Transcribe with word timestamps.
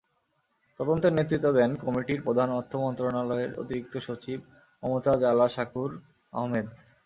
তদন্তের 0.79 1.13
নেতৃত্ব 1.15 1.47
দেন 1.57 1.71
কমিটির 1.83 2.23
প্রধান 2.23 2.49
অর্থ 2.51 2.71
মন্ত্রণালয়ের 2.75 3.51
অতিরিক্ত 3.61 3.93
সচিব 4.07 4.39
মমতাজ 4.83 5.19
আলা 5.23 5.47
শাকুর 5.47 5.91
আহমেদ। 6.33 6.67